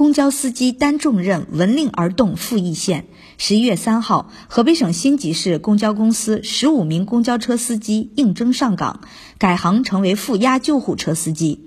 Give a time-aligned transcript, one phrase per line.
[0.00, 3.04] 公交司机担重任，闻令而动赴一线。
[3.36, 9.02] 十一月三号，河北省辛集市公交公司十五名公交车司机应征上岗，
[9.36, 11.66] 改行成为负压救护车司机。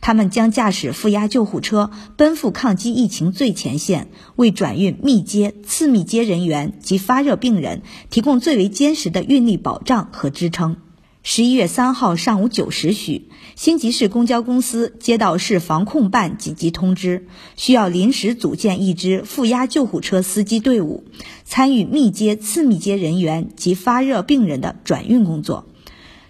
[0.00, 10.78] 他们将驾驶负压救护车奔赴抗击疫情最前线，为转运密接、次密接人员及发热病人提供最为坚实的运力保障和支撑。
[11.26, 17.26] 十一月三号上午九时许，辛集市公交公司接到市防控办紧急通知，
[17.56, 21.04] 需要临时组建一支负压救护车司机队伍，
[21.42, 25.64] 参与密接、次密接人员及发热病人的转运工作。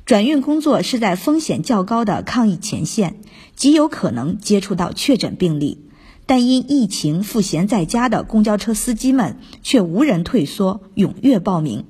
[0.07, 3.17] 转运工作是在风险较高的抗疫前线，
[3.57, 5.79] 极有可能接触到确诊病例，
[6.25, 11.85] 但因疫情赋闲在家的公交车司机们却无人退缩，踊跃报名。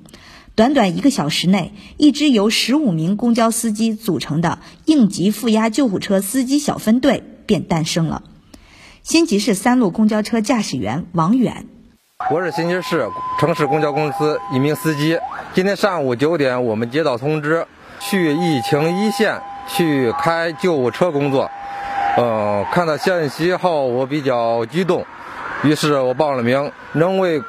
[0.55, 8.23] 短短一个小时内，一支由十五名公交司机组成的应急负压救护车司机小分队便诞生了。
[9.03, 11.65] 辛集市三路公交车驾驶员王远，
[12.31, 13.05] 我是辛集市
[13.37, 15.19] 城市公交公司一名司机。
[15.53, 17.67] 今天上午九点，我们接到通知，
[17.99, 21.51] 去疫情一线去开救护车工作。
[22.15, 25.05] 呃，看到信息后，我比较激动，
[25.65, 27.41] 于是我报了名，能为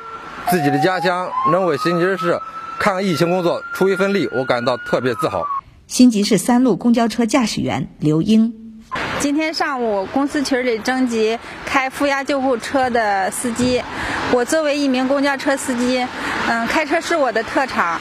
[0.49, 2.37] 自己的家乡，能为辛集市。
[2.87, 5.45] 抗疫情工作出一份力，我感到特别自豪。
[5.89, 8.55] 辛集市三路公交车驾驶员刘英，
[9.19, 13.83] 今天上午公司群里征集开负压救护车的司机，
[14.31, 16.07] 我作为一名公交车司机，
[16.49, 18.01] 嗯，开车是我的特长，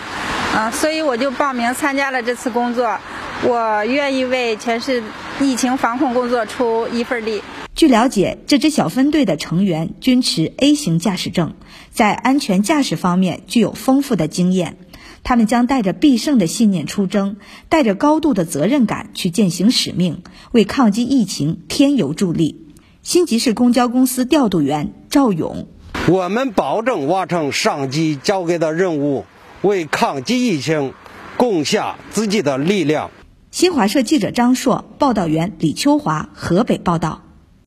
[0.56, 2.96] 嗯，所以我就报名参加了这次工作。
[3.42, 5.02] 我愿意为全市
[5.40, 7.42] 疫情防控工作出一份力。
[7.76, 11.56] 据了解，这支小分队的成员均持 A 型驾驶证，
[11.92, 14.78] 在安全驾驶方面具有丰富的经验。
[15.24, 17.36] 他们将带着必胜的信念出征，
[17.68, 22.66] 带着高度的责任感去践行使命，为抗击疫情添油助力。
[23.04, 25.68] 辛集市公交公司调度员赵勇：
[26.08, 29.26] 我们保证完成上级交给的任务，
[29.62, 30.94] 为抗击疫情
[31.36, 33.12] 贡献自己的力量。
[33.52, 37.25] 新华社记者张硕，报道员李秋华，河北报道。